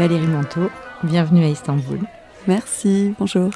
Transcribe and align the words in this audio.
Valérie 0.00 0.26
Manteau, 0.28 0.70
bienvenue 1.02 1.44
à 1.44 1.48
Istanbul. 1.48 2.00
Merci, 2.46 3.14
bonjour. 3.18 3.50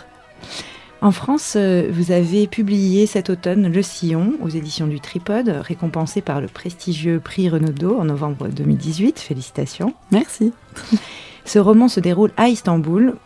En 1.04 1.12
France, 1.12 1.52
euh, 1.56 1.90
vous 1.92 2.12
avez 2.12 2.46
publié 2.46 3.04
cet 3.04 3.28
automne 3.28 3.70
Le 3.70 3.82
Sillon 3.82 4.32
aux 4.40 4.48
éditions 4.48 4.86
du 4.86 5.00
Tripode, 5.00 5.50
récompensé 5.50 6.22
par 6.22 6.40
le 6.40 6.46
prestigieux 6.46 7.20
prix 7.20 7.50
Renaudot 7.50 7.98
en 8.00 8.06
novembre 8.06 8.48
2018. 8.48 9.18
Félicitations. 9.18 9.92
Merci. 10.10 10.54
Ce 11.44 11.58
roman 11.58 11.88
se 11.88 12.00
déroule 12.00 12.30
à 12.38 12.48
Istanbul, 12.48 13.16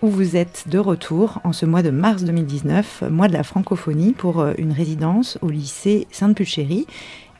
où 0.00 0.08
vous 0.08 0.34
êtes 0.34 0.64
de 0.68 0.78
retour 0.78 1.42
en 1.44 1.52
ce 1.52 1.66
mois 1.66 1.82
de 1.82 1.90
mars 1.90 2.24
2019, 2.24 3.04
mois 3.10 3.28
de 3.28 3.34
la 3.34 3.42
francophonie, 3.42 4.14
pour 4.14 4.40
euh, 4.40 4.54
une 4.56 4.72
résidence 4.72 5.36
au 5.42 5.50
lycée 5.50 6.06
Sainte-Pulchérie 6.10 6.86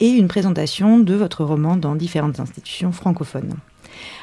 et 0.00 0.10
une 0.10 0.28
présentation 0.28 0.98
de 0.98 1.14
votre 1.14 1.42
roman 1.42 1.74
dans 1.74 1.94
différentes 1.94 2.38
institutions 2.38 2.92
francophones. 2.92 3.54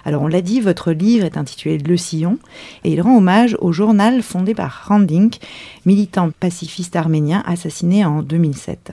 Alors 0.06 0.22
on 0.22 0.28
l'a 0.28 0.42
dit, 0.42 0.60
votre 0.60 0.92
livre 0.92 1.26
est 1.26 1.38
intitulé 1.38 1.78
Le 1.78 1.98
Sillon 1.98 2.38
et 2.84 2.92
il 2.92 3.02
rend 3.02 3.18
hommage 3.18 3.58
au 3.60 3.72
journal 3.72 4.22
fondé 4.22 4.54
par 4.54 4.86
Randink, 4.88 5.38
militant 5.86 6.32
pacifiste 6.40 6.96
arménien 6.96 7.44
assassiné 7.46 8.06
en 8.06 8.22
2007. 8.22 8.92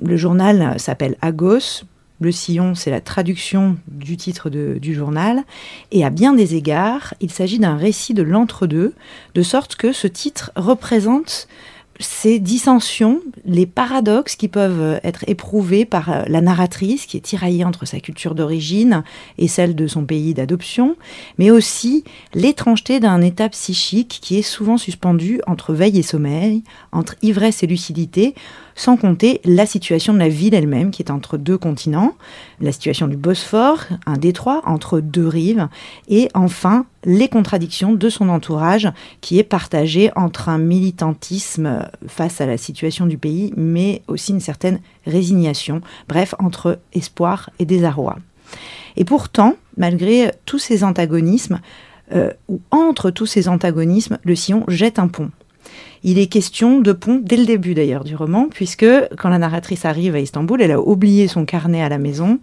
Le 0.00 0.16
journal 0.16 0.78
s'appelle 0.78 1.16
Agos. 1.22 1.84
Le 2.20 2.32
sillon, 2.32 2.74
c'est 2.74 2.90
la 2.90 3.00
traduction 3.00 3.76
du 3.86 4.16
titre 4.16 4.50
du 4.50 4.94
journal. 4.94 5.44
Et 5.92 6.04
à 6.04 6.10
bien 6.10 6.32
des 6.32 6.56
égards, 6.56 7.14
il 7.20 7.30
s'agit 7.30 7.60
d'un 7.60 7.76
récit 7.76 8.12
de 8.12 8.24
l'entre-deux, 8.24 8.94
de 9.34 9.42
sorte 9.42 9.76
que 9.76 9.92
ce 9.92 10.08
titre 10.08 10.50
représente 10.56 11.46
ces 12.00 12.38
dissensions, 12.38 13.20
les 13.44 13.66
paradoxes 13.66 14.36
qui 14.36 14.48
peuvent 14.48 15.00
être 15.02 15.24
éprouvés 15.26 15.84
par 15.84 16.10
euh, 16.10 16.22
la 16.28 16.40
narratrice 16.40 17.06
qui 17.06 17.16
est 17.16 17.20
tiraillée 17.20 17.64
entre 17.64 17.86
sa 17.86 18.00
culture 18.00 18.34
d'origine 18.34 19.02
et 19.36 19.48
celle 19.48 19.74
de 19.74 19.86
son 19.86 20.04
pays 20.04 20.34
d'adoption, 20.34 20.96
mais 21.38 21.50
aussi 21.50 22.04
l'étrangeté 22.34 23.00
d'un 23.00 23.20
état 23.20 23.48
psychique 23.48 24.18
qui 24.22 24.38
est 24.38 24.42
souvent 24.42 24.76
suspendu 24.76 25.40
entre 25.46 25.74
veille 25.74 25.98
et 25.98 26.02
sommeil, 26.02 26.62
entre 26.92 27.16
ivresse 27.22 27.62
et 27.62 27.66
lucidité, 27.66 28.34
sans 28.78 28.96
compter 28.96 29.40
la 29.44 29.66
situation 29.66 30.14
de 30.14 30.20
la 30.20 30.28
ville 30.28 30.54
elle-même 30.54 30.92
qui 30.92 31.02
est 31.02 31.10
entre 31.10 31.36
deux 31.36 31.58
continents, 31.58 32.14
la 32.60 32.70
situation 32.70 33.08
du 33.08 33.16
Bosphore, 33.16 33.80
un 34.06 34.16
détroit 34.16 34.62
entre 34.66 35.00
deux 35.00 35.26
rives, 35.26 35.68
et 36.08 36.28
enfin 36.32 36.86
les 37.04 37.28
contradictions 37.28 37.92
de 37.92 38.08
son 38.08 38.28
entourage 38.28 38.88
qui 39.20 39.40
est 39.40 39.44
partagé 39.44 40.12
entre 40.14 40.48
un 40.48 40.58
militantisme 40.58 41.88
face 42.06 42.40
à 42.40 42.46
la 42.46 42.56
situation 42.56 43.06
du 43.06 43.18
pays, 43.18 43.52
mais 43.56 44.02
aussi 44.06 44.30
une 44.30 44.40
certaine 44.40 44.78
résignation, 45.06 45.80
bref, 46.08 46.36
entre 46.38 46.78
espoir 46.94 47.50
et 47.58 47.64
désarroi. 47.64 48.16
Et 48.96 49.04
pourtant, 49.04 49.56
malgré 49.76 50.30
tous 50.46 50.60
ces 50.60 50.84
antagonismes, 50.84 51.60
euh, 52.12 52.30
ou 52.48 52.60
entre 52.70 53.10
tous 53.10 53.26
ces 53.26 53.48
antagonismes, 53.48 54.18
le 54.22 54.36
sillon 54.36 54.64
jette 54.68 55.00
un 55.00 55.08
pont. 55.08 55.30
Il 56.04 56.18
est 56.18 56.26
question 56.26 56.80
de 56.80 56.92
pont 56.92 57.20
dès 57.22 57.36
le 57.36 57.44
début 57.44 57.74
d'ailleurs 57.74 58.04
du 58.04 58.14
roman, 58.14 58.48
puisque 58.48 58.86
quand 59.16 59.28
la 59.28 59.38
narratrice 59.38 59.84
arrive 59.84 60.14
à 60.14 60.20
Istanbul, 60.20 60.62
elle 60.62 60.72
a 60.72 60.80
oublié 60.80 61.28
son 61.28 61.44
carnet 61.44 61.82
à 61.82 61.88
la 61.88 61.98
maison 61.98 62.38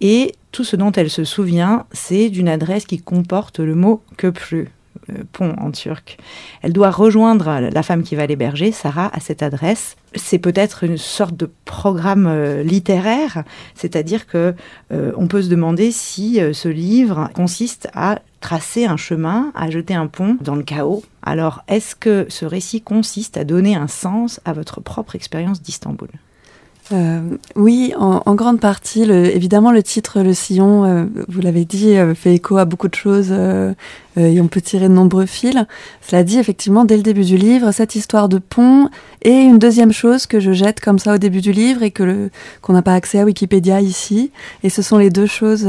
et 0.00 0.34
tout 0.52 0.64
ce 0.64 0.76
dont 0.76 0.92
elle 0.92 1.10
se 1.10 1.24
souvient, 1.24 1.86
c'est 1.92 2.30
d'une 2.30 2.48
adresse 2.48 2.84
qui 2.86 2.98
comporte 2.98 3.60
le 3.60 3.74
mot 3.74 4.02
köprü. 4.16 4.60
Euh, 4.60 4.77
pont 5.32 5.54
en 5.58 5.70
turc. 5.70 6.18
Elle 6.62 6.72
doit 6.72 6.90
rejoindre 6.90 7.68
la 7.72 7.82
femme 7.82 8.02
qui 8.02 8.14
va 8.14 8.26
l'héberger, 8.26 8.72
Sarah, 8.72 9.10
à 9.12 9.20
cette 9.20 9.42
adresse. 9.42 9.96
C'est 10.14 10.38
peut-être 10.38 10.84
une 10.84 10.98
sorte 10.98 11.36
de 11.36 11.50
programme 11.64 12.26
euh, 12.26 12.62
littéraire, 12.62 13.44
c'est-à-dire 13.74 14.26
que 14.26 14.54
euh, 14.92 15.12
on 15.16 15.26
peut 15.26 15.42
se 15.42 15.48
demander 15.48 15.90
si 15.90 16.40
ce 16.52 16.68
livre 16.68 17.30
consiste 17.34 17.88
à 17.94 18.20
tracer 18.40 18.86
un 18.86 18.96
chemin, 18.96 19.52
à 19.54 19.70
jeter 19.70 19.94
un 19.94 20.06
pont 20.06 20.36
dans 20.40 20.54
le 20.54 20.62
chaos. 20.62 21.02
Alors, 21.22 21.62
est-ce 21.68 21.94
que 21.94 22.26
ce 22.28 22.44
récit 22.44 22.80
consiste 22.80 23.36
à 23.36 23.44
donner 23.44 23.74
un 23.74 23.88
sens 23.88 24.40
à 24.44 24.52
votre 24.52 24.80
propre 24.80 25.14
expérience 25.14 25.60
d'Istanbul? 25.60 26.08
Euh, 26.92 27.20
oui, 27.54 27.92
en, 27.98 28.34
grande 28.34 28.60
partie. 28.60 29.02
évidemment, 29.02 29.72
le 29.72 29.82
titre 29.82 30.22
Le 30.22 30.32
Sillon, 30.32 30.84
euh, 30.84 31.04
vous 31.28 31.40
l'avez 31.40 31.64
dit, 31.64 31.96
euh, 31.96 32.14
fait 32.14 32.34
écho 32.34 32.56
à 32.56 32.64
beaucoup 32.64 32.88
de 32.88 32.94
choses 32.94 33.32
et 34.18 34.40
on 34.40 34.48
peut 34.48 34.60
tirer 34.60 34.88
de 34.88 34.94
nombreux 34.94 35.26
fils. 35.26 35.56
Cela 36.00 36.24
dit, 36.24 36.38
effectivement, 36.38 36.84
dès 36.84 36.96
le 36.96 37.02
début 37.02 37.24
du 37.24 37.36
livre, 37.36 37.70
cette 37.72 37.94
histoire 37.94 38.28
de 38.28 38.38
pont 38.38 38.88
et 39.22 39.32
une 39.32 39.58
deuxième 39.58 39.92
chose 39.92 40.26
que 40.26 40.40
je 40.40 40.52
jette 40.52 40.80
comme 40.80 40.98
ça 40.98 41.14
au 41.14 41.18
début 41.18 41.40
du 41.40 41.52
livre 41.52 41.82
et 41.82 41.90
que 41.90 42.30
qu'on 42.62 42.72
n'a 42.72 42.82
pas 42.82 42.94
accès 42.94 43.20
à 43.20 43.24
Wikipédia 43.24 43.80
ici. 43.80 44.30
Et 44.62 44.70
ce 44.70 44.82
sont 44.82 44.98
les 44.98 45.10
deux 45.10 45.26
choses 45.26 45.68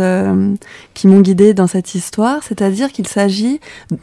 qui 0.93 1.07
m'ont 1.07 1.21
guidée 1.21 1.53
dans 1.53 1.67
cette 1.67 1.95
histoire, 1.95 2.43
c'est-à-dire 2.43 2.91
qu'il 2.91 3.07
s'agit 3.07 3.59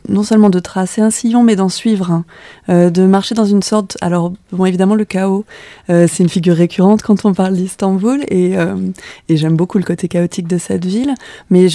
non 0.09 0.23
seulement 0.23 0.51
de 0.51 0.59
tracer 0.59 1.01
un 1.01 1.11
sillon, 1.11 1.43
mais 1.43 1.57
d'en 1.57 1.69
suivre 1.69 2.23
un, 2.69 2.91
de 2.91 3.07
marcher 3.07 3.35
dans 3.35 3.45
une 3.45 3.63
sorte. 3.63 3.97
Alors, 4.01 4.33
bon, 4.53 4.65
évidemment, 4.67 4.95
le 4.95 5.05
chaos, 5.05 5.45
c'est 5.89 6.19
une 6.19 6.29
figure 6.29 6.57
récurrente 6.57 7.03
quand 7.03 7.25
on 7.25 7.35
parle 7.35 7.55
d'Istanbul 7.55 8.25
et, 8.29 8.59
euh, 8.59 8.75
j'aime 9.29 9.57
beaucoup 9.57 9.79
le 9.79 9.85
côté 9.85 10.09
chaotique 10.09 10.49
de 10.49 10.59
cette 10.59 10.85
ville. 10.85 11.15
Mais 11.51 11.69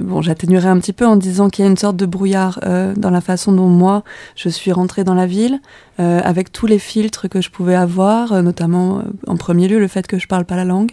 bon, 0.00 0.22
j'atténuerai 0.22 0.68
un 0.68 0.78
petit 0.78 0.92
peu 0.92 1.06
en 1.06 1.16
disant 1.16 1.50
qu'il 1.50 1.64
y 1.64 1.68
a 1.68 1.70
une 1.70 1.76
sorte 1.76 1.96
de 1.96 2.06
brouillard 2.16 2.60
euh, 2.64 2.94
dans 2.96 3.10
la 3.10 3.20
façon 3.20 3.52
dont 3.52 3.68
moi 3.68 4.02
je 4.34 4.48
suis 4.48 4.72
rentrée 4.72 5.04
dans 5.04 5.14
la 5.14 5.26
ville, 5.26 5.60
euh, 6.00 6.20
avec 6.24 6.50
tous 6.50 6.66
les 6.66 6.78
filtres 6.78 7.28
que 7.28 7.40
je 7.40 7.50
pouvais 7.50 7.74
avoir, 7.74 8.42
notamment 8.42 9.02
en 9.26 9.36
premier 9.36 9.68
lieu 9.68 9.78
le 9.78 9.88
fait 9.88 10.06
que 10.06 10.18
je 10.18 10.26
parle 10.26 10.44
pas 10.44 10.56
la 10.56 10.64
langue 10.64 10.92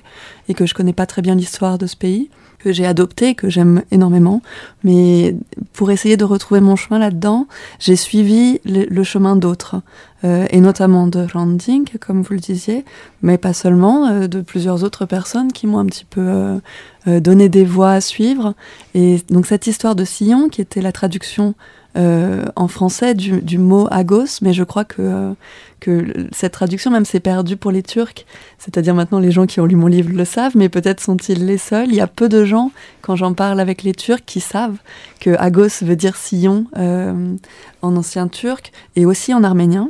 et 0.50 0.54
que 0.54 0.66
je 0.66 0.74
connais 0.74 0.94
pas 0.94 1.06
très 1.06 1.22
bien 1.22 1.36
l'histoire 1.36 1.78
de 1.78 1.88
ce 1.88 1.96
pays 1.96 2.30
que 2.64 2.72
j'ai 2.72 2.86
adopté, 2.86 3.36
que 3.36 3.50
j'aime 3.50 3.84
énormément. 3.92 4.42
Mais 4.84 5.36
pour 5.74 5.92
essayer 5.92 6.16
de 6.18 6.24
retrouver 6.24 6.62
mon 6.62 6.76
chemin 6.76 7.00
là-dedans, 7.00 7.48
j'ai 7.80 7.96
suivi 7.96 8.62
le, 8.66 9.04
chemin 9.04 9.36
d'autres, 9.36 9.82
euh, 10.24 10.46
et 10.50 10.62
notamment 10.62 11.08
de 11.08 11.28
Randing, 11.34 11.86
comme 12.00 12.22
vous 12.22 12.34
le 12.34 12.40
disiez, 12.40 12.86
mais 13.22 13.38
pas 13.38 13.54
seulement, 13.54 14.08
euh, 14.08 14.28
de 14.28 14.42
plusieurs 14.42 14.84
autres 14.84 15.06
personnes 15.06 15.52
qui 15.52 15.68
m'ont 15.68 15.80
un 15.80 15.86
petit 15.86 16.06
peu 16.06 16.60
euh, 17.08 17.20
donné 17.20 17.50
des 17.50 17.66
voies 17.66 17.92
à 17.92 18.02
suivre. 18.02 18.54
Et 18.96 19.22
donc 19.30 19.46
cette 19.46 19.68
histoire 19.68 19.96
de 19.96 20.06
Sillon, 20.06 20.48
qui 20.48 20.62
était 20.62 20.82
la 20.82 20.94
traduction 20.94 21.56
euh, 21.96 22.46
en 22.56 22.68
français 22.68 23.14
du, 23.14 23.58
mot 23.58 23.88
agos, 23.92 24.40
mais 24.42 24.52
je 24.52 24.64
crois 24.64 24.84
que, 24.84 25.02
euh, 25.02 25.34
que 25.80 26.28
cette 26.32 26.54
traduction 26.54 26.90
même 26.90 27.06
s'est 27.06 27.20
perdue 27.20 27.56
pour 27.56 27.72
les 27.72 27.84
Turcs. 27.84 28.26
C'est-à-dire 28.58 28.96
maintenant 28.96 29.20
les 29.20 29.32
gens 29.32 29.46
qui 29.46 29.60
ont 29.60 29.66
lu 29.66 29.76
mon 29.76 29.88
livre 29.88 30.12
le 30.12 30.26
savent, 30.26 30.58
mais 30.58 30.70
peut-être 30.70 31.02
sont-ils 31.02 31.46
les 31.46 31.60
seuls. 31.60 31.90
Il 31.90 31.96
y 31.96 32.02
a 32.02 32.08
peu 32.08 32.30
de 32.30 32.46
gens, 32.46 32.72
quand 33.02 33.16
j'en 33.16 33.34
parle 33.34 33.60
avec 33.60 33.84
les 33.84 33.94
Turcs, 33.94 34.24
qui 34.26 34.40
savent 34.40 34.78
que 35.20 35.36
agos 35.38 35.84
veut 35.84 35.96
dire 35.96 36.16
sillon 36.16 36.66
euh, 36.78 37.36
en 37.84 37.96
ancien 37.96 38.28
turc 38.28 38.72
et 38.96 39.06
aussi 39.06 39.34
en 39.34 39.44
arménien. 39.44 39.90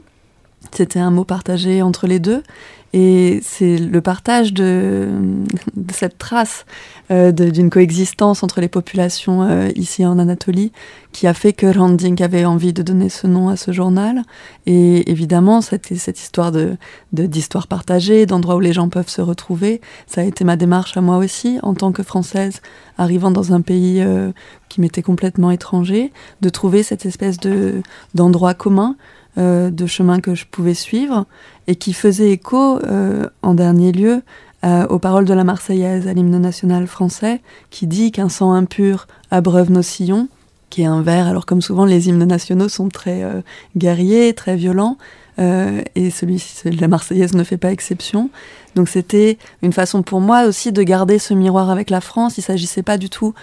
C'était 0.72 1.00
un 1.00 1.12
mot 1.12 1.25
partagé 1.25 1.81
entre 1.81 2.08
les 2.08 2.20
deux. 2.20 2.44
Et 2.93 3.39
c'est 3.41 3.77
le 3.77 4.01
partage 4.01 4.53
de, 4.53 5.09
cette 5.91 6.19
trace 6.19 6.65
euh, 7.09 7.31
d'une 7.31 7.71
coexistence 7.71 8.43
entre 8.43 8.61
les 8.61 8.67
populations 8.67 9.41
euh, 9.43 9.69
ici 9.75 10.05
en 10.05 10.19
Anatolie 10.19 10.71
qui 11.11 11.27
a 11.27 11.33
fait 11.33 11.53
que 11.53 11.65
Randing 11.65 12.21
avait 12.21 12.45
envie 12.45 12.73
de 12.73 12.83
donner 12.83 13.09
ce 13.09 13.27
nom 13.27 13.49
à 13.49 13.55
ce 13.55 13.71
journal. 13.71 14.23
Et 14.65 15.09
évidemment, 15.09 15.61
cette, 15.61 15.95
cette 15.95 16.19
histoire 16.19 16.51
de, 16.51 16.77
d'histoire 17.11 17.67
partagée, 17.67 18.25
d'endroits 18.25 18.55
où 18.55 18.59
les 18.59 18.73
gens 18.73 18.89
peuvent 18.89 19.09
se 19.09 19.21
retrouver, 19.21 19.81
ça 20.07 20.21
a 20.21 20.23
été 20.23 20.43
ma 20.43 20.55
démarche 20.55 20.97
à 20.97 21.01
moi 21.01 21.17
aussi, 21.17 21.59
en 21.63 21.73
tant 21.73 21.91
que 21.91 22.03
Française, 22.03 22.61
arrivant 22.97 23.31
dans 23.31 23.53
un 23.53 23.61
pays 23.61 24.01
euh, 24.01 24.31
qui 24.69 24.81
m'était 24.81 25.03
complètement 25.03 25.51
étranger, 25.51 26.11
de 26.41 26.49
trouver 26.49 26.84
cette 26.84 27.05
espèce 27.05 27.37
de, 27.37 27.81
d'endroit 28.16 28.53
commun 28.53 28.96
euh, 29.38 29.72
de 29.72 29.85
chemin 29.88 30.20
que 30.20 30.35
je 30.35 30.46
pouvais 30.46 30.74
suivre 30.74 31.26
et 31.68 31.76
qui 31.76 31.94
faisait 31.94 32.32
écho, 32.32 32.80
euh, 32.84 33.28
en 33.41 33.53
dernier 33.53 33.91
lieu, 33.91 34.22
euh, 34.64 34.85
aux 34.88 35.00
paroles 35.00 35.26
de 35.26 35.34
la 35.34 35.44
Marseillaise, 35.44 36.08
à 36.08 36.14
l'hymne 36.14 36.38
national 36.38 36.88
français, 36.88 37.41
qui 37.70 37.88
dit 37.88 38.12
qu'un 38.12 38.30
sang 38.30 38.53
impur 38.53 39.08
abreuve 39.32 39.72
nos 39.72 39.82
sillons, 39.82 40.28
qui 40.70 40.84
est 40.84 40.85
un 40.85 41.02
vers. 41.02 41.28
Alors 41.28 41.46
comme 41.46 41.62
souvent 41.62 41.85
les 41.85 42.09
hymnes 42.09 42.24
nationaux 42.24 42.70
sont 42.70 42.90
très 42.90 43.24
guerriers, 43.76 44.34
très 44.34 44.56
violents, 44.56 44.97
et 45.38 46.09
celui 46.09 46.44
la 46.66 46.88
Marseillaise 46.88 47.34
ne 47.34 47.44
fait 47.44 47.58
pas 47.58 47.72
exception. 47.72 48.30
Donc 48.76 48.90
c'était 48.90 49.38
une 49.62 49.74
façon 49.74 50.02
pour 50.02 50.20
moi 50.20 50.46
aussi 50.46 50.72
de 50.72 50.82
garder 50.84 51.20
ce 51.20 51.34
miroir 51.34 51.70
avec 51.70 51.90
la 51.90 52.02
France. 52.02 52.38
Il 52.38 52.41
ne 52.41 52.46
s'agissait 52.46 52.84
pas 52.84 52.97
du 52.97 53.09
tout 53.09 53.34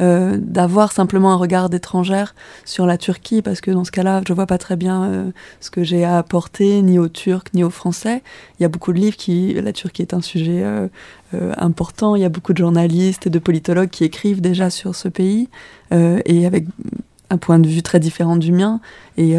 euh, 0.00 0.38
d'avoir 0.40 0.92
simplement 0.92 1.32
un 1.32 1.36
regard 1.36 1.68
d'étrangère 1.68 2.34
sur 2.64 2.86
la 2.86 2.96
Turquie, 2.96 3.42
parce 3.42 3.60
que 3.60 3.70
dans 3.70 3.84
ce 3.84 3.90
cas-là, 3.90 4.22
je 4.26 4.32
vois 4.32 4.46
pas 4.46 4.56
très 4.56 4.76
bien 4.76 5.04
euh, 5.04 5.30
ce 5.60 5.70
que 5.70 5.84
j'ai 5.84 6.04
à 6.04 6.16
apporter, 6.16 6.80
ni 6.80 6.98
aux 6.98 7.08
Turcs, 7.08 7.44
ni 7.52 7.62
aux 7.62 7.70
Français. 7.70 8.22
Il 8.58 8.62
y 8.62 8.66
a 8.66 8.68
beaucoup 8.68 8.94
de 8.94 8.98
livres 8.98 9.16
qui... 9.16 9.52
La 9.54 9.74
Turquie 9.74 10.02
est 10.02 10.14
un 10.14 10.22
sujet 10.22 10.62
euh, 10.64 10.88
important, 11.58 12.16
il 12.16 12.22
y 12.22 12.24
a 12.24 12.30
beaucoup 12.30 12.54
de 12.54 12.58
journalistes 12.58 13.26
et 13.26 13.30
de 13.30 13.38
politologues 13.38 13.90
qui 13.90 14.04
écrivent 14.04 14.40
déjà 14.40 14.70
sur 14.70 14.94
ce 14.94 15.08
pays, 15.08 15.48
et 15.92 16.46
avec 16.46 16.66
un 17.30 17.38
point 17.38 17.58
de 17.58 17.68
vue 17.68 17.82
très 17.82 18.00
différent 18.00 18.36
du 18.36 18.52
mien 18.52 18.80
et, 19.16 19.36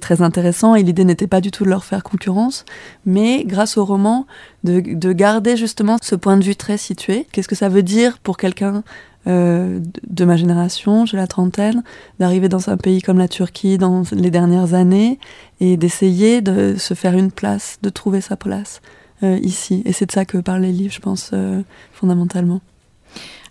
très 0.00 0.22
intéressant. 0.22 0.74
Et 0.74 0.82
l'idée 0.82 1.04
n'était 1.04 1.26
pas 1.26 1.40
du 1.40 1.50
tout 1.50 1.64
de 1.64 1.70
leur 1.70 1.84
faire 1.84 2.02
concurrence, 2.02 2.64
mais 3.06 3.44
grâce 3.44 3.76
au 3.76 3.84
roman, 3.84 4.26
de, 4.64 4.80
de, 4.80 5.12
garder 5.12 5.56
justement 5.56 5.96
ce 6.02 6.14
point 6.14 6.36
de 6.36 6.44
vue 6.44 6.56
très 6.56 6.76
situé. 6.76 7.26
Qu'est-ce 7.32 7.48
que 7.48 7.54
ça 7.54 7.68
veut 7.68 7.82
dire 7.82 8.18
pour 8.18 8.36
quelqu'un 8.36 8.82
euh, 9.26 9.80
de 10.08 10.24
ma 10.24 10.36
génération, 10.36 11.04
j'ai 11.04 11.18
la 11.18 11.26
trentaine, 11.26 11.82
d'arriver 12.18 12.48
dans 12.48 12.70
un 12.70 12.76
pays 12.78 13.02
comme 13.02 13.18
la 13.18 13.28
Turquie 13.28 13.76
dans 13.76 14.02
les 14.12 14.30
dernières 14.30 14.72
années 14.72 15.18
et 15.60 15.76
d'essayer 15.76 16.40
de 16.40 16.76
se 16.78 16.94
faire 16.94 17.14
une 17.14 17.30
place, 17.30 17.78
de 17.82 17.90
trouver 17.90 18.22
sa 18.22 18.36
place 18.36 18.80
euh, 19.22 19.38
ici. 19.42 19.82
Et 19.84 19.92
c'est 19.92 20.06
de 20.06 20.12
ça 20.12 20.24
que 20.24 20.38
parlent 20.38 20.62
les 20.62 20.72
livres, 20.72 20.94
je 20.94 21.00
pense, 21.00 21.30
euh, 21.34 21.60
fondamentalement. 21.92 22.62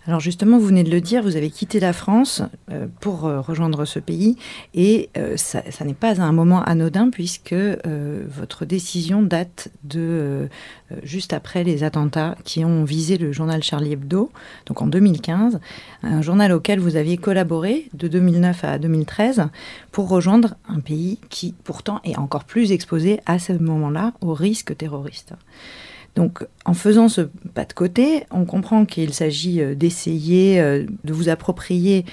Alors 0.06 0.20
justement, 0.20 0.58
vous 0.58 0.66
venez 0.66 0.82
de 0.82 0.90
le 0.90 1.02
dire, 1.02 1.22
vous 1.22 1.36
avez 1.36 1.50
quitté 1.50 1.78
la 1.78 1.92
France 1.92 2.42
euh, 2.70 2.86
pour 3.00 3.26
euh, 3.26 3.42
rejoindre 3.42 3.84
ce 3.84 3.98
pays 3.98 4.36
et 4.72 5.10
euh, 5.18 5.36
ça, 5.36 5.62
n'est 5.84 5.92
pas 5.92 6.22
un 6.22 6.32
moment 6.32 6.62
anodin 6.62 7.10
puisque 7.10 7.54
votre 7.54 8.64
décision 8.64 9.22
date 9.22 9.68
de 9.84 10.48
juste 11.02 11.32
après 11.32 11.64
les 11.64 11.84
attentats 11.84 12.36
qui 12.44 12.64
ont 12.64 12.84
visé 12.84 13.18
le 13.18 13.32
journal 13.32 13.62
Charlie 13.62 13.92
Hebdo, 13.92 14.30
donc 14.66 14.82
en 14.82 14.86
2015, 14.86 15.60
un 16.02 16.22
journal 16.22 16.52
auquel 16.52 16.80
vous 16.80 16.96
aviez 16.96 17.16
collaboré 17.16 17.88
de 17.94 18.08
2009 18.08 18.64
à 18.64 18.78
2013 18.78 19.48
pour 19.92 20.08
rejoindre 20.08 20.54
un 20.68 20.80
pays 20.80 21.18
qui 21.28 21.54
pourtant 21.64 22.00
est 22.04 22.16
encore 22.16 22.44
plus 22.44 22.72
exposé 22.72 23.20
à 23.26 23.38
ce 23.38 23.52
moment-là 23.52 24.12
au 24.20 24.34
risque 24.34 24.76
terroriste. 24.76 25.34
Donc, 26.16 26.46
en 26.64 26.74
faisant 26.74 27.08
ce 27.08 27.22
pas 27.54 27.64
de 27.64 27.72
côté, 27.72 28.24
on 28.30 28.44
comprend 28.44 28.84
qu'il 28.84 29.14
s'agit 29.14 29.60
euh, 29.60 29.74
d'essayer 29.74 30.60
euh, 30.60 30.84
de 31.04 31.12
vous 31.12 31.28
approprier 31.28 32.04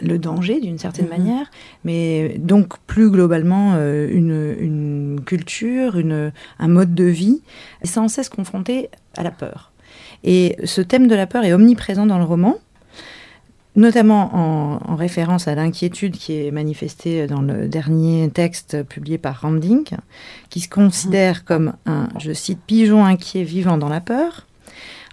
le 0.00 0.18
danger 0.18 0.60
d'une 0.60 0.78
certaine 0.78 1.06
mhm. 1.06 1.10
manière, 1.10 1.50
mais 1.84 2.36
donc 2.38 2.78
plus 2.86 3.10
globalement 3.10 3.72
euh, 3.74 4.08
une, 4.10 5.20
culture, 5.26 5.96
un 6.58 6.68
mode 6.68 6.94
de 6.94 7.04
vie, 7.04 7.42
sans 7.82 8.08
cesse 8.08 8.28
confronté 8.28 8.90
à 9.16 9.22
la 9.22 9.32
peur. 9.32 9.72
Et 10.24 10.56
ce 10.64 10.80
thème 10.80 11.08
de 11.08 11.14
la 11.14 11.26
peur 11.26 11.44
est 11.44 11.52
omniprésent 11.52 12.06
dans 12.06 12.18
le 12.18 12.24
roman, 12.24 12.58
notamment 13.76 14.78
en, 14.88 14.96
référence 14.96 15.48
à 15.48 15.54
l'inquiétude 15.54 16.16
qui 16.16 16.46
est 16.46 16.50
manifestée 16.50 17.26
dans 17.26 17.40
le 17.40 17.66
dernier 17.68 18.30
texte 18.30 18.82
publié 18.84 19.18
par 19.18 19.40
Randink, 19.40 19.94
qui 20.50 20.60
se 20.60 20.68
considère 20.68 21.38
mmh. 21.38 21.44
comme 21.44 21.72
un, 21.86 22.08
je 22.18 22.32
cite, 22.32 22.60
pigeon 22.66 23.04
inquiet 23.04 23.42
vivant 23.42 23.78
dans 23.78 23.88
la 23.88 24.00
peur, 24.00 24.46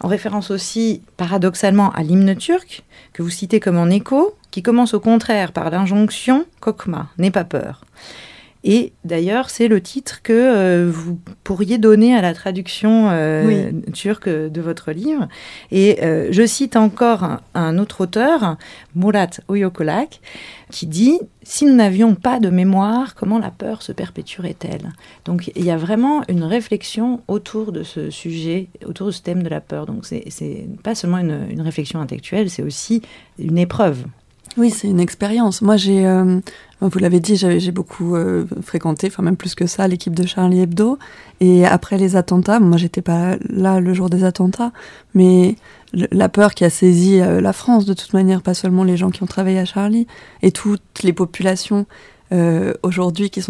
en 0.02 0.08
référence 0.08 0.52
aussi 0.52 1.02
paradoxalement 1.18 1.92
à 1.92 2.04
l'hymne 2.04 2.36
turc, 2.36 2.84
que 3.14 3.24
vous 3.24 3.30
citez 3.30 3.60
comme 3.60 3.78
en 3.78 3.90
écho, 3.90 4.36
qui 4.52 4.62
commence 4.62 4.94
au 4.94 5.00
contraire 5.00 5.52
par 5.52 5.70
l'injonction 5.70 6.46
Kokma, 6.60 7.08
n'aie 7.18 7.32
pas 7.32 7.44
peur. 7.44 7.86
Et 8.66 8.92
d'ailleurs, 9.06 9.50
c'est 9.50 9.70
le 9.70 9.80
titre 9.80 10.22
que 10.22 10.34
euh, 10.34 10.92
vous 10.92 11.18
pourriez 11.46 11.78
donner 11.78 12.14
à 12.14 12.22
la 12.22 12.34
traduction 12.34 13.10
euh, 13.10 13.72
turque 13.94 14.28
de 14.28 14.62
votre 14.62 14.92
livre. 14.92 15.30
Et 15.72 16.04
euh, 16.04 16.28
je 16.32 16.46
cite 16.46 16.76
encore 16.76 17.38
un, 17.54 17.78
autre 17.78 18.02
auteur, 18.02 18.58
Murat 18.96 19.30
Oyokolak, 19.48 20.20
qui 20.72 20.88
dit 20.88 21.20
Si 21.42 21.66
nous 21.66 21.74
n'avions 21.74 22.16
pas 22.16 22.42
de 22.42 22.50
mémoire, 22.50 23.16
comment 23.16 23.40
la 23.40 23.52
peur 23.52 23.82
se 23.82 23.94
perpétuerait-elle? 23.94 24.92
Donc 25.24 25.52
il 25.56 25.64
y 25.64 25.72
a 25.72 25.78
vraiment 25.78 26.24
une 26.28 26.44
réflexion 26.44 27.22
autour 27.30 27.72
de 27.72 27.84
ce 27.84 28.10
sujet, 28.10 28.68
autour 28.86 29.08
de 29.08 29.12
ce 29.12 29.22
thème 29.22 29.42
de 29.42 29.50
la 29.50 29.62
peur. 29.62 29.86
Donc 29.86 30.06
c'est 30.06 30.68
pas 30.84 30.96
seulement 30.96 31.20
une, 31.20 31.48
une 31.50 31.62
réflexion 31.62 32.02
intellectuelle, 32.02 32.50
c'est 32.50 32.64
aussi 32.64 33.02
une 33.38 33.58
épreuve. 33.58 34.04
Oui, 34.58 34.72
c'est 34.72 34.88
une 34.88 35.00
expérience. 35.00 35.62
Moi, 35.62 35.78
j'ai, 35.78 36.04
vous 36.82 37.00
l'avez 37.00 37.20
dit, 37.20 37.36
j'ai 37.36 37.72
beaucoup 37.72 38.16
euh, 38.16 38.46
fréquenté, 38.62 39.08
enfin 39.08 39.22
même 39.22 39.36
plus 39.36 39.54
que 39.54 39.68
ça, 39.68 39.88
l'équipe 39.88 40.16
de 40.16 40.26
Charlie 40.26 40.62
Hebdo. 40.62 40.98
Et 41.42 41.66
après 41.66 41.98
les 41.98 42.16
attentats, 42.16 42.60
moi, 42.60 42.78
j'étais 42.78 43.02
pas 43.02 43.36
là 43.50 43.82
le 43.82 43.94
jour 43.94 44.10
des 44.10 44.24
attentats, 44.24 44.72
mais 45.14 45.56
la 45.94 46.30
peur 46.30 46.54
qui 46.54 46.64
a 46.64 46.70
saisi 46.70 47.20
euh, 47.20 47.42
la 47.42 47.52
France, 47.52 47.86
de 47.86 47.94
toute 47.94 48.14
manière, 48.14 48.42
pas 48.42 48.54
seulement 48.54 48.86
les 48.86 48.96
gens 48.96 49.10
qui 49.10 49.24
ont 49.24 49.28
travaillé 49.28 49.60
à 49.60 49.66
Charlie, 49.66 50.08
et 50.42 50.52
toutes 50.52 51.04
les 51.04 51.14
populations 51.14 51.86
aujourd'hui 52.84 53.32
qui, 53.32 53.44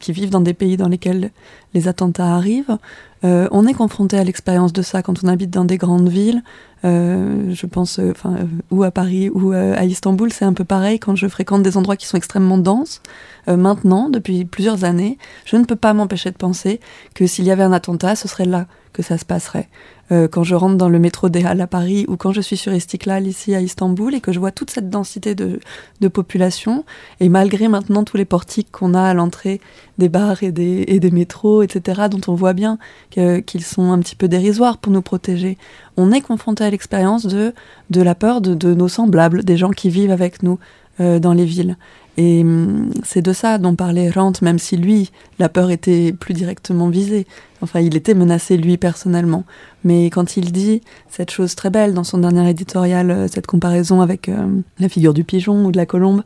qui 0.00 0.12
vivent 0.12 0.28
dans 0.28 0.42
des 0.42 0.52
pays 0.52 0.76
dans 0.76 0.88
lesquels 0.88 1.30
les 1.72 1.88
attentats 1.88 2.34
arrivent, 2.34 2.76
on 3.22 3.66
est 3.66 3.74
confronté 3.74 4.16
à 4.16 4.24
l'expérience 4.24 4.72
de 4.72 4.82
ça 4.82 5.02
quand 5.02 5.24
on 5.24 5.28
habite 5.28 5.50
dans 5.50 5.64
des 5.64 5.76
grandes 5.76 6.08
villes, 6.08 6.42
euh, 6.84 7.52
je 7.52 7.66
pense, 7.66 7.98
euh, 7.98 8.12
enfin, 8.12 8.36
euh, 8.36 8.44
ou 8.70 8.84
à 8.84 8.90
Paris 8.90 9.30
ou 9.30 9.50
à 9.52 9.84
Istanbul, 9.84 10.32
c'est 10.32 10.44
un 10.44 10.52
peu 10.52 10.64
pareil 10.64 11.00
quand 11.00 11.16
je 11.16 11.26
fréquente 11.26 11.62
des 11.62 11.76
endroits 11.76 11.96
qui 11.96 12.06
sont 12.06 12.16
extrêmement 12.16 12.58
denses. 12.58 13.00
maintenant, 13.46 14.10
depuis 14.10 14.44
plusieurs 14.44 14.84
années, 14.84 15.16
je 15.46 15.56
ne 15.56 15.64
peux 15.64 15.76
pas 15.76 15.94
m'empêcher 15.94 16.30
de 16.30 16.36
penser 16.36 16.80
que 17.14 17.26
s'il 17.26 17.46
y 17.46 17.50
avait 17.50 17.62
un 17.62 17.72
attentat, 17.72 18.14
ce 18.14 18.28
serait 18.28 18.44
là 18.44 18.66
que 18.92 19.02
ça 19.02 19.16
se 19.16 19.24
passerait. 19.24 19.68
Euh, 20.10 20.26
quand 20.26 20.42
je 20.42 20.54
rentre 20.54 20.76
dans 20.76 20.88
le 20.88 20.98
métro 20.98 21.28
des 21.28 21.44
Halles 21.44 21.60
à 21.60 21.66
Paris 21.66 22.06
ou 22.08 22.16
quand 22.16 22.32
je 22.32 22.40
suis 22.40 22.56
sur 22.56 22.72
Istiklal 22.72 23.26
ici 23.26 23.54
à 23.54 23.60
Istanbul 23.60 24.14
et 24.14 24.20
que 24.20 24.32
je 24.32 24.38
vois 24.38 24.52
toute 24.52 24.70
cette 24.70 24.88
densité 24.88 25.34
de, 25.34 25.60
population, 26.08 26.84
et 27.20 27.28
malgré 27.28 27.68
maintenant 27.68 28.04
tous 28.04 28.16
les 28.16 28.24
portiques 28.24 28.70
qu'on 28.72 28.94
a 28.94 29.02
à 29.02 29.14
l'entrée 29.14 29.60
des 29.98 30.08
bars 30.08 30.42
et 30.42 30.52
des, 30.52 30.84
et 30.88 31.00
des 31.00 31.10
métros, 31.10 31.62
etc., 31.62 32.02
dont 32.10 32.20
on 32.28 32.34
voit 32.34 32.54
bien 32.54 32.78
qu'ils 33.10 33.64
sont 33.64 33.92
un 33.92 33.98
petit 33.98 34.16
peu 34.16 34.28
dérisoires 34.28 34.78
pour 34.78 34.92
nous 34.92 35.02
protéger, 35.02 35.58
on 35.96 36.12
est 36.12 36.20
confronté 36.20 36.64
à 36.64 36.70
l'expérience 36.70 37.26
de, 37.26 37.52
de 37.90 38.02
la 38.02 38.14
peur 38.14 38.40
de, 38.40 38.74
nos 38.74 38.88
semblables, 38.88 39.44
des 39.44 39.56
gens 39.56 39.70
qui 39.70 39.90
vivent 39.90 40.10
avec 40.10 40.42
nous 40.42 40.58
euh, 41.00 41.18
dans 41.18 41.32
les 41.32 41.44
villes. 41.44 41.76
Et 42.16 42.42
hum, 42.42 42.90
c'est 43.04 43.22
de 43.22 43.32
ça 43.32 43.58
dont 43.58 43.74
parlait 43.76 44.10
Rand, 44.10 44.32
même 44.42 44.58
si 44.58 44.76
lui, 44.76 45.10
la 45.38 45.48
peur 45.48 45.70
était 45.70 46.12
plus 46.12 46.34
directement 46.34 46.88
visée. 46.88 47.26
Enfin, 47.60 47.80
il 47.80 47.96
était 47.96 48.14
menacé 48.14 48.56
lui 48.56 48.76
personnellement. 48.76 49.44
Mais 49.84 50.06
quand 50.06 50.36
il 50.36 50.52
dit 50.52 50.82
cette 51.08 51.30
chose 51.30 51.54
très 51.54 51.70
belle 51.70 51.94
dans 51.94 52.04
son 52.04 52.18
dernier 52.18 52.50
éditorial, 52.50 53.10
euh, 53.10 53.28
cette 53.28 53.46
comparaison 53.46 54.00
avec 54.00 54.28
euh, 54.28 54.46
la 54.78 54.88
figure 54.88 55.14
du 55.14 55.24
pigeon 55.24 55.64
ou 55.64 55.72
de 55.72 55.76
la 55.76 55.86
colombe, 55.86 56.22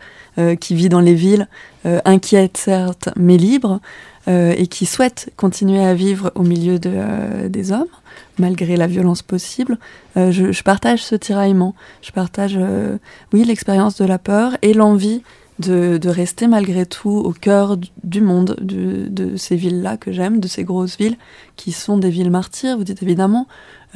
qui 0.61 0.75
vit 0.75 0.88
dans 0.88 1.00
les 1.00 1.14
villes, 1.14 1.46
inquiète 1.84 2.56
certes, 2.56 3.11
mais 3.17 3.37
libre, 3.37 3.81
et 4.29 4.67
qui 4.69 4.87
souhaite 4.87 5.33
continuer 5.37 5.85
à 5.85 5.95
vivre 5.95 6.31
au 6.37 6.43
milieu 6.43 6.79
de, 6.79 7.49
des 7.49 7.73
hommes, 7.73 7.89
malgré 8.39 8.77
la 8.77 8.87
violence 8.87 9.23
possible, 9.23 9.79
je, 10.15 10.53
je, 10.53 10.63
partage 10.63 11.03
ce 11.03 11.17
tiraillement. 11.17 11.75
Je 12.03 12.13
partage, 12.13 12.57
oui, 13.32 13.44
l'expérience 13.44 13.96
de 13.96 14.05
la 14.05 14.19
peur 14.19 14.56
et 14.63 14.75
l'envie 14.75 15.23
de, 15.58 16.08
rester 16.08 16.46
malgré 16.46 16.87
tout 16.87 17.11
au 17.11 17.32
cœur 17.32 17.77
du 18.03 18.20
monde, 18.20 18.56
de, 18.61 19.37
ces 19.37 19.56
villes-là 19.56 19.96
que 19.96 20.13
j'aime, 20.13 20.41
de 20.41 20.49
ces 20.49 20.65
grosses 20.65 20.96
villes 20.96 21.17
qui 21.56 21.73
sont 21.73 21.99
des 21.99 22.11
villes 22.11 22.31
martyrs, 22.31 22.77
vous 22.77 22.85
dites 22.85 23.03
évidemment, 23.03 23.46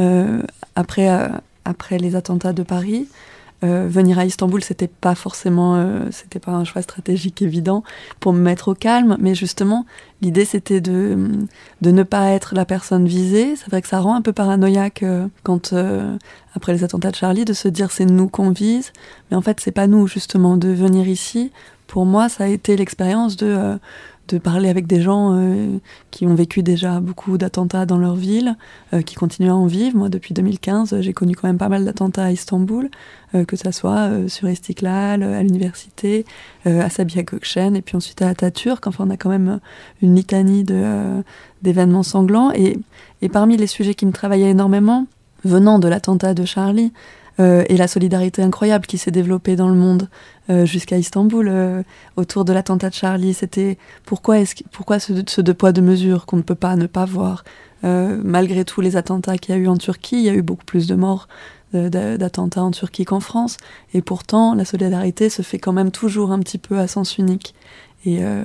euh, 0.00 0.42
après, 0.74 1.10
euh, 1.10 1.28
après 1.64 1.98
les 1.98 2.16
attentats 2.16 2.52
de 2.52 2.62
Paris, 2.62 3.08
euh, 3.64 3.86
venir 3.88 4.18
à 4.18 4.26
Istanbul, 4.26 4.62
c'était 4.62 4.88
pas 4.88 5.14
forcément, 5.14 5.76
euh, 5.76 6.04
c'était 6.10 6.38
pas 6.38 6.52
un 6.52 6.64
choix 6.64 6.82
stratégique 6.82 7.40
évident 7.40 7.84
pour 8.20 8.34
me 8.34 8.38
mettre 8.38 8.68
au 8.68 8.74
calme, 8.74 9.16
mais 9.18 9.34
justement, 9.34 9.86
l'idée 10.20 10.44
c'était 10.44 10.82
de, 10.82 11.30
de 11.80 11.90
ne 11.90 12.02
pas 12.02 12.30
être 12.30 12.54
la 12.54 12.66
personne 12.66 13.06
visée. 13.06 13.56
C'est 13.56 13.68
vrai 13.70 13.80
que 13.80 13.88
ça 13.88 14.00
rend 14.00 14.14
un 14.14 14.22
peu 14.22 14.34
paranoïaque 14.34 15.02
euh, 15.02 15.26
quand, 15.42 15.74
après 16.54 16.74
les 16.74 16.84
attentats 16.84 17.10
de 17.10 17.16
Charlie, 17.16 17.46
de 17.46 17.54
se 17.54 17.68
dire 17.68 17.90
c'est 17.90 18.04
nous 18.04 18.28
qu'on 18.28 18.50
vise, 18.50 18.92
mais 19.30 19.36
en 19.36 19.42
fait 19.42 19.58
c'est 19.60 19.72
pas 19.72 19.86
nous 19.86 20.06
justement 20.06 20.56
de 20.58 20.68
venir 20.68 21.08
ici. 21.08 21.50
Pour 21.86 22.04
moi, 22.04 22.28
ça 22.28 22.44
a 22.44 22.48
été 22.48 22.76
l'expérience 22.76 23.36
de 23.36 23.78
de 24.28 24.38
parler 24.38 24.68
avec 24.68 24.86
des 24.86 25.00
gens 25.00 25.34
euh, 25.34 25.78
qui 26.10 26.26
ont 26.26 26.34
vécu 26.34 26.62
déjà 26.62 27.00
beaucoup 27.00 27.38
d'attentats 27.38 27.86
dans 27.86 27.98
leur 27.98 28.14
ville, 28.14 28.56
euh, 28.92 29.02
qui 29.02 29.14
continuent 29.14 29.50
à 29.50 29.54
en 29.54 29.66
vivre. 29.66 29.96
Moi, 29.96 30.08
depuis 30.08 30.34
2015, 30.34 31.00
j'ai 31.00 31.12
connu 31.12 31.34
quand 31.34 31.48
même 31.48 31.58
pas 31.58 31.68
mal 31.68 31.84
d'attentats 31.84 32.24
à 32.24 32.30
Istanbul, 32.30 32.90
euh, 33.34 33.44
que 33.44 33.56
ça 33.56 33.72
soit 33.72 34.28
sur 34.28 34.48
Istiklal, 34.48 35.22
à 35.22 35.42
l'université, 35.42 36.24
à 36.64 36.90
Sabiha 36.90 37.22
Gökçen, 37.22 37.74
et 37.74 37.82
puis 37.82 37.96
ensuite 37.96 38.22
à 38.22 38.28
Atatürk. 38.28 38.86
Enfin, 38.86 39.04
on 39.06 39.10
a 39.10 39.16
quand 39.16 39.30
même 39.30 39.60
une 40.02 40.14
litanie 40.14 40.64
d'événements 41.62 42.02
sanglants. 42.02 42.52
Et, 42.52 42.78
et, 43.22 43.28
parmi 43.28 43.56
les 43.56 43.66
sujets 43.66 43.94
qui 43.94 44.06
me 44.06 44.12
travaillaient 44.12 44.50
énormément, 44.50 45.06
venant 45.44 45.78
de 45.78 45.88
l'attentat 45.88 46.34
de 46.34 46.44
Charlie, 46.44 46.92
et 47.38 47.76
la 47.76 47.86
solidarité 47.86 48.40
incroyable 48.40 48.86
qui 48.86 48.96
s'est 48.96 49.10
développée 49.10 49.56
dans 49.56 49.68
le 49.68 49.74
monde 49.74 50.08
jusqu'à 50.48 50.96
Istanbul 50.98 51.84
autour 52.16 52.44
de 52.44 52.52
l'attentat 52.52 52.90
de 52.90 52.94
Charlie. 52.94 53.34
C'était 53.34 53.78
pourquoi, 54.04 54.38
est 54.38 54.44
-ce, 54.44 54.62
pourquoi 54.70 54.98
ce, 54.98 55.12
ce 55.26 55.40
deux 55.40 55.54
poids 55.54 55.72
deux 55.72 55.82
mesures 55.82 56.24
qu'on 56.26 56.36
ne 56.36 56.42
peut 56.42 56.54
pas 56.54 56.76
ne 56.76 56.86
pas 56.86 57.04
voir? 57.04 57.44
Malgré 57.82 58.64
tous 58.64 58.80
les 58.80 58.96
attentats 58.96 59.38
qu'il 59.38 59.54
y 59.54 59.58
a 59.58 59.60
eu 59.60 59.68
en 59.68 59.76
Turquie, 59.76 60.16
il 60.16 60.22
y 60.22 60.28
a 60.28 60.34
eu 60.34 60.42
beaucoup 60.42 60.64
plus 60.64 60.86
de 60.86 60.94
morts 60.94 61.28
d'attentats 61.72 62.62
en 62.62 62.70
Turquie 62.70 63.04
qu'en 63.04 63.20
France. 63.20 63.56
Et 63.92 64.02
pourtant, 64.02 64.54
la 64.54 64.64
solidarité 64.64 65.28
se 65.28 65.42
fait 65.42 65.58
quand 65.58 65.72
même 65.72 65.90
toujours 65.90 66.32
un 66.32 66.38
petit 66.38 66.58
peu 66.58 66.78
à 66.78 66.86
sens 66.86 67.18
unique. 67.18 67.54
Et 68.06 68.18
euh, 68.22 68.44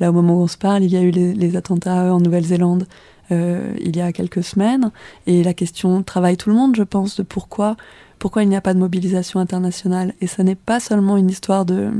là, 0.00 0.10
au 0.10 0.12
moment 0.12 0.38
où 0.38 0.42
on 0.42 0.48
se 0.48 0.56
parle, 0.56 0.82
il 0.82 0.90
y 0.90 0.96
a 0.96 1.02
eu 1.02 1.10
les, 1.10 1.56
attentats 1.56 2.14
en 2.14 2.20
Nouvelle-Zélande 2.20 2.86
euh, 3.30 3.74
il 3.80 3.96
y 3.96 4.00
a 4.00 4.12
quelques 4.12 4.42
semaines. 4.42 4.90
Et 5.26 5.44
la 5.44 5.54
question 5.54 6.02
travaille 6.02 6.36
tout 6.36 6.48
le 6.48 6.56
monde, 6.56 6.74
je 6.76 6.82
pense, 6.82 7.16
de 7.16 7.22
pourquoi, 7.22 7.76
pourquoi 8.22 8.44
il 8.44 8.48
n'y 8.48 8.54
a 8.54 8.60
pas 8.60 8.72
de 8.72 8.78
mobilisation 8.78 9.40
internationale. 9.40 10.14
Et 10.20 10.28
ce 10.28 10.42
n'est 10.42 10.54
pas 10.54 10.78
seulement 10.78 11.16
une 11.16 11.28
histoire 11.28 11.64
de, 11.64 11.90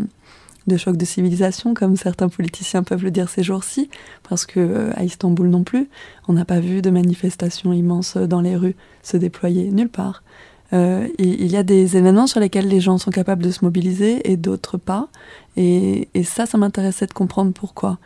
choc 0.77 0.97
de 0.97 1.05
civilisation, 1.05 1.75
comme 1.75 1.97
certains 1.97 2.29
politiciens 2.29 2.85
peuvent 2.85 3.03
le 3.03 3.11
dire 3.11 3.29
ces 3.29 3.43
jours-ci, 3.43 3.91
parce 4.29 4.47
que 4.47 4.61
euh, 4.61 4.93
à 4.95 5.03
Istanbul 5.03 5.49
non 5.49 5.65
plus, 5.65 5.89
on 6.29 6.35
n'a 6.35 6.45
pas 6.45 6.61
vu 6.61 6.81
de 6.81 6.91
manifestations 6.91 7.73
immenses 7.73 8.17
dans 8.17 8.41
les 8.41 8.55
rues 8.55 8.77
se 9.03 9.17
déployer 9.17 9.73
nulle 9.73 9.89
part. 9.89 10.23
Euh, 10.73 11.09
il 11.19 11.51
y 11.51 11.57
a 11.57 11.65
des 11.65 11.97
événements 11.97 12.29
sur 12.29 12.39
lesquels 12.39 12.69
les 12.69 12.81
gens 12.81 12.99
sont 12.99 13.11
capables 13.11 13.43
de 13.43 13.51
se 13.51 13.65
mobiliser 13.65 14.31
et 14.31 14.37
d'autres 14.37 14.79
pas. 14.79 15.09
Et, 15.57 16.09
ça, 16.23 16.47
ça 16.47 16.57
m'intéressait 16.57 17.07
de 17.07 17.13
comprendre 17.13 17.53
pourquoi. 17.53 17.99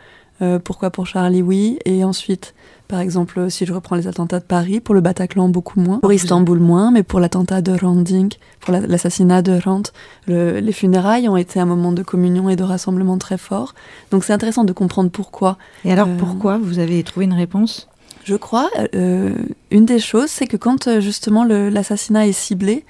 Euh, 0.43 0.59
pourquoi 0.59 0.91
pour 0.91 1.07
Charlie, 1.07 1.43
oui. 1.43 1.79
Et 1.85 2.05
ensuite, 2.05 2.55
par 2.89 3.01
exemple, 3.01 3.51
si 3.51 3.67
je 3.67 3.73
reprends 3.73 3.97
les 3.97 4.07
attentats 4.07 4.39
de 4.39 4.45
Paris, 4.45 4.81
pour 4.81 4.95
le 4.95 5.01
Bataclan, 5.01 5.49
beaucoup 5.49 5.81
moins. 5.81 5.99
Pour 5.99 6.13
Istanbul, 6.13 6.59
moins. 6.59 6.91
Mais 6.91 7.03
pour 7.03 7.21
l'attentat 7.21 7.63
de 7.63 7.73
Randing, 7.73 8.33
pour 8.61 8.73
l'assassinat 8.75 9.43
de 9.43 9.59
Rand, 9.59 9.83
les 10.29 10.73
funérailles 10.73 11.29
ont 11.29 11.37
été 11.37 11.59
un 11.59 11.67
moment 11.67 11.93
de 11.93 12.03
communion 12.03 12.49
et 12.49 12.57
de 12.57 12.63
rassemblement 12.63 13.19
très 13.19 13.39
fort. 13.39 13.75
Donc 14.11 14.25
c'est 14.25 14.33
intéressant 14.33 14.65
de 14.65 14.73
comprendre 14.73 15.11
pourquoi. 15.11 15.57
Et 15.85 15.93
alors, 15.93 16.09
euh, 16.09 16.17
pourquoi 16.17 16.59
Vous 16.59 16.79
avez 16.79 17.03
trouvé 17.03 17.25
une 17.27 17.35
réponse? 17.35 17.89
Je 18.25 18.35
crois, 18.35 18.71
euh, 18.95 19.35
une 19.71 19.85
des 19.85 20.01
choses, 20.01 20.31
c'est 20.31 20.47
que 20.47 20.57
quand 20.57 21.01
justement 21.01 21.45
l'assassinat 21.45 22.27
est 22.27 22.33
ciblé, 22.33 22.85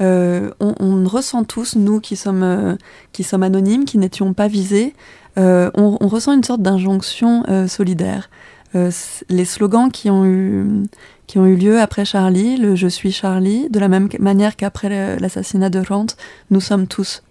euh, 0.00 0.50
on, 0.60 1.04
ressent 1.04 1.44
tous, 1.44 1.76
nous 1.76 2.00
qui 2.00 2.16
sommes, 2.16 2.78
qui 3.12 3.22
sommes 3.22 3.42
anonymes, 3.42 3.84
qui 3.84 3.98
n'étions 3.98 4.32
pas 4.32 4.48
visés, 4.48 4.94
on, 5.38 6.08
ressent 6.08 6.32
une 6.32 6.44
sorte 6.44 6.62
d'injonction 6.62 7.44
solidaire. 7.68 8.28
les 8.74 9.44
slogans 9.44 9.90
qui 9.90 10.10
ont, 10.10 10.24
eu, 10.24 10.82
qui 11.26 11.38
ont 11.38 11.46
eu 11.46 11.56
lieu 11.56 11.80
après 11.80 12.04
Charlie, 12.04 12.56
le 12.56 12.74
Je 12.74 12.88
suis 12.88 13.12
Charlie, 13.12 13.68
de 13.70 13.78
la 13.78 13.88
même 13.88 14.08
manière 14.18 14.56
qu'après 14.56 15.18
l'assassinat 15.18 15.70
de 15.70 15.78
Rand, 15.78 16.06
nous 16.50 16.60
sommes 16.60 16.86
tous 16.86 17.22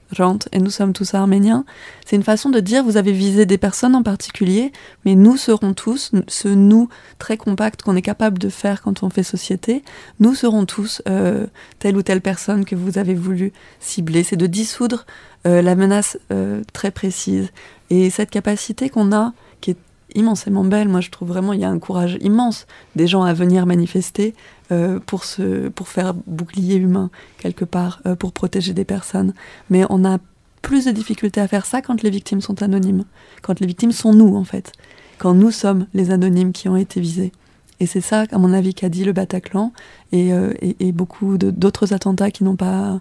et 0.52 0.60
nous 0.60 0.70
sommes 0.70 0.94
tous 0.94 1.14
arméniens. 1.14 1.66
C'est 2.06 2.16
une 2.16 2.24
façon 2.24 2.50
de 2.50 2.60
dire 2.60 2.84
vous 2.84 2.98
avez 2.98 3.12
visé 3.12 3.46
des 3.46 3.58
personnes 3.58 3.96
en 3.96 4.04
particulier, 4.04 4.72
mais 5.06 5.16
nous 5.16 5.38
serons 5.38 5.74
tous, 5.74 6.12
ce 6.28 6.48
nous 6.48 6.90
très 7.20 7.38
compact 7.38 7.82
qu'on 7.82 7.96
est 7.96 8.02
capable 8.02 8.40
de 8.40 8.50
faire 8.50 8.82
quand 8.82 9.04
on 9.04 9.10
fait 9.10 9.24
société, 9.24 9.84
nous 10.20 10.34
serons 10.34 10.66
tous 10.66 11.02
euh, 11.10 11.46
telle 11.80 11.98
ou 11.98 12.02
telle 12.02 12.22
personne 12.22 12.66
que 12.66 12.76
vous 12.76 12.98
avez 12.98 13.16
voulu 13.16 13.52
cibler. 13.80 14.24
C'est 14.24 14.38
de 14.38 14.48
dissoudre 14.48 15.06
euh, 15.46 15.62
la 15.62 15.76
menace 15.76 16.18
euh, 16.32 16.62
très 16.74 16.92
précise. 16.92 17.52
Et 17.90 18.10
cette 18.10 18.30
capacité 18.30 18.90
qu'on 18.90 19.12
a, 19.12 19.34
qui 19.62 19.72
est 19.72 19.78
immensément 20.16 20.64
belle. 20.64 20.90
Moi, 20.90 21.02
je 21.02 21.10
trouve 21.10 21.30
vraiment 21.30 21.54
il 21.54 21.60
y 21.60 21.66
a 21.66 21.70
un 21.70 21.80
courage 21.80 22.18
immense 22.22 22.68
des 22.96 23.08
gens 23.08 23.24
à 23.24 23.34
venir 23.34 23.66
manifester 23.66 24.34
euh, 24.72 25.00
pour, 25.06 25.24
se, 25.24 25.70
pour 25.70 25.88
faire 25.88 26.14
bouclier 26.14 26.76
humain 26.76 27.10
quelque 27.38 27.66
part, 27.66 28.02
euh, 28.06 28.16
pour 28.16 28.32
protéger 28.32 28.74
des 28.74 28.86
personnes. 28.86 29.34
Mais 29.70 29.86
on 29.90 30.06
a 30.06 30.18
plus 30.62 30.86
de 30.86 30.92
difficultés 30.92 31.40
à 31.40 31.48
faire 31.48 31.66
ça 31.66 31.82
quand 31.82 32.02
les 32.04 32.10
victimes 32.10 32.42
sont 32.42 32.62
anonymes, 32.62 33.06
quand 33.42 33.60
les 33.60 33.68
victimes 33.68 33.92
sont 33.92 34.14
nous 34.14 34.36
en 34.36 34.44
fait, 34.44 34.74
quand 35.20 35.34
nous 35.34 35.52
sommes 35.52 35.88
les 35.94 36.12
anonymes 36.12 36.52
qui 36.52 36.68
ont 36.68 36.78
été 36.78 37.00
visés. 37.00 37.32
Et 37.80 37.86
c'est 37.86 38.02
ça, 38.02 38.26
à 38.32 38.38
mon 38.40 38.54
avis, 38.54 38.74
qu'a 38.74 38.90
dit 38.90 39.04
le 39.04 39.14
Bataclan 39.14 39.72
et, 40.12 40.34
euh, 40.34 40.52
beaucoup 40.94 41.38
d'autres 41.38 41.94
attentats 41.94 42.32
qui 42.32 42.44
n'ont 42.44 42.56
pas, 42.56 43.00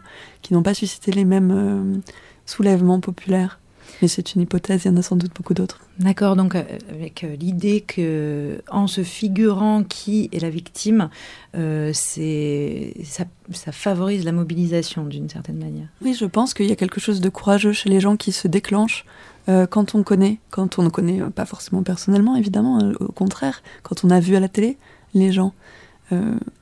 pas 0.62 0.74
suscité 0.74 1.12
les 1.12 1.24
mêmes 1.24 2.02
soulèvements 2.44 3.00
populaires. 3.00 3.58
Mais 4.02 4.08
c'est 4.08 4.34
une 4.34 4.42
hypothèse, 4.42 4.84
il 4.84 4.88
y 4.88 4.90
en 4.90 4.96
a 4.96 5.02
sans 5.02 5.16
doute 5.16 5.32
beaucoup 5.34 5.54
d'autres. 5.54 5.80
D'accord, 5.98 6.36
donc 6.36 6.54
euh, 6.54 6.62
avec 6.90 7.24
euh, 7.24 7.34
l'idée 7.36 7.80
que 7.80 8.60
en 8.70 8.86
se 8.86 9.02
figurant 9.02 9.82
qui 9.82 10.28
est 10.32 10.40
la 10.40 10.50
victime, 10.50 11.08
euh, 11.56 11.92
ça, 11.94 13.24
ça, 13.52 13.72
favorise 13.72 14.24
la 14.24 14.32
mobilisation 14.32 15.04
d'une 15.04 15.28
certaine 15.28 15.58
manière. 15.58 15.88
Oui, 16.02 16.14
je 16.14 16.26
pense 16.26 16.52
qu'il 16.52 16.66
y 16.66 16.72
a 16.72 16.76
quelque 16.76 17.00
chose 17.00 17.20
de 17.20 17.28
courageux 17.30 17.72
chez 17.72 17.88
les 17.88 18.00
gens 18.00 18.16
qui 18.16 18.32
se 18.32 18.46
déclenchent 18.46 19.06
euh, 19.48 19.66
quand 19.66 19.94
on 19.94 20.02
connaît, 20.02 20.38
quand 20.50 20.78
on 20.78 20.82
ne 20.82 20.90
connaît 20.90 21.20
pas 21.34 21.46
forcément 21.46 21.82
personnellement, 21.82 22.36
évidemment, 22.36 22.78
au 23.00 23.12
contraire, 23.12 23.62
quand 23.82 24.04
on 24.04 24.10
a 24.10 24.20
vu 24.20 24.36
à 24.36 24.40
la 24.40 24.48
télé 24.48 24.76
les 25.14 25.32
gens. 25.32 25.54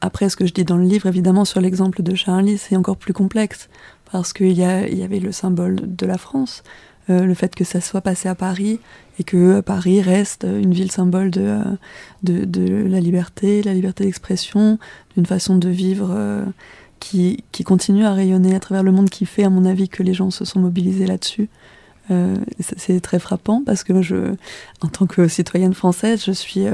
après, 0.01 0.29
ce 0.29 0.37
que 0.37 0.47
je 0.47 0.53
dis 0.53 0.65
dans 0.65 0.77
le 0.77 0.85
livre, 0.85 1.07
évidemment, 1.07 1.45
sur 1.45 1.61
l'exemple 1.61 2.03
de 2.03 2.15
Charlie, 2.15 2.57
c'est 2.57 2.77
encore 2.77 2.97
plus 2.97 3.13
complexe, 3.13 3.69
parce 4.13 4.33
qu'il 4.33 4.53
y, 4.53 4.61
y 4.61 5.03
avait 5.03 5.19
le 5.19 5.33
symbole 5.33 5.81
de 5.97 6.07
la 6.07 6.19
France. 6.19 6.63
Euh, 7.11 7.27
le 7.27 7.35
fait 7.35 7.55
que 7.55 7.65
ça 7.65 7.81
soit 7.81 8.01
passé 8.01 8.29
à 8.29 8.35
Paris 8.35 8.81
et 9.19 9.25
que 9.25 9.61
Paris 9.61 10.01
reste 10.01 10.45
une 10.45 10.73
ville 10.73 10.91
symbole 10.91 11.31
de, 11.31 11.43
euh, 11.43 11.65
de, 12.23 12.45
de 12.45 12.87
la 12.87 12.99
liberté, 12.99 13.63
la 13.63 13.75
liberté 13.75 14.05
d'expression, 14.05 14.79
d'une 15.15 15.27
façon 15.27 15.57
de 15.57 15.69
vivre 15.69 16.11
euh, 16.13 16.45
qui, 17.01 17.45
qui, 17.53 17.63
continue 17.63 18.07
à 18.07 18.15
rayonner 18.15 18.55
à 18.55 18.61
travers 18.61 18.83
le 18.83 18.91
monde, 18.91 19.11
qui 19.11 19.27
fait, 19.27 19.45
à 19.45 19.51
mon 19.51 19.67
avis, 19.67 19.91
que 19.91 20.03
les 20.03 20.15
gens 20.15 20.31
se 20.31 20.47
sont 20.47 20.61
mobilisés 20.61 21.07
là-dessus. 21.07 21.49
c'est 22.61 23.01
très 23.01 23.19
frappant 23.19 23.63
parce 23.65 23.83
que 23.83 24.03
je, 24.03 24.35
en 24.83 24.89
tant 24.89 25.07
que 25.07 25.29
citoyenne 25.29 25.75
française, 25.75 26.23
je 26.25 26.33
suis 26.33 26.65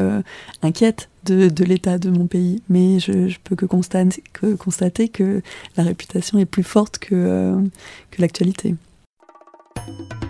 inquiète 0.63 1.09
de, 1.25 1.49
de 1.49 1.65
l'état 1.65 1.99
de 1.99 2.11
mon 2.11 2.27
pays, 2.27 2.63
mais 2.69 3.01
je, 3.01 3.29
je 3.29 3.39
peux 3.43 3.57
que 3.57 3.67
constater, 3.67 4.23
que 4.33 4.55
constater, 4.55 5.09
que 5.09 5.43
la 5.77 5.85
réputation 5.85 6.39
est 6.39 6.47
plus 6.47 6.65
forte 6.65 6.99
que, 6.99 7.57
que 8.11 8.21
l'actualité. 8.21 8.77
you 9.89 10.30